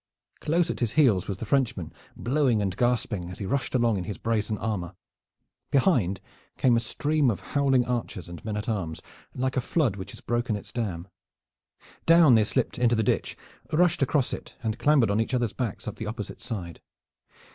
Close 0.39 0.71
at 0.71 0.79
his 0.79 0.93
heels 0.93 1.27
was 1.27 1.37
the 1.37 1.45
Frenchman, 1.45 1.93
blowing 2.17 2.59
and 2.59 2.75
gasping, 2.75 3.29
as 3.29 3.37
he 3.37 3.45
rushed 3.45 3.75
along 3.75 3.97
in 3.97 4.05
his 4.05 4.17
brazen 4.17 4.57
armor. 4.57 4.95
Behind 5.69 6.19
came 6.57 6.75
a 6.75 6.79
stream 6.79 7.29
of 7.29 7.41
howling 7.53 7.85
archers 7.85 8.27
and 8.27 8.43
men 8.43 8.57
at 8.57 8.67
arms, 8.67 9.03
like 9.35 9.55
a 9.55 9.61
flood 9.61 9.97
which 9.97 10.09
has 10.13 10.19
broken 10.19 10.55
its 10.55 10.71
dam. 10.71 11.07
Down 12.07 12.33
they 12.33 12.43
slipped 12.45 12.79
into 12.79 12.95
the 12.95 13.03
ditch, 13.03 13.37
rushed 13.71 14.01
across 14.01 14.33
it, 14.33 14.55
and 14.63 14.79
clambered 14.79 15.11
on 15.11 15.21
each 15.21 15.35
other's 15.35 15.53
backs 15.53 15.87
up 15.87 15.97
the 15.97 16.07
opposite 16.07 16.41
side. 16.41 16.81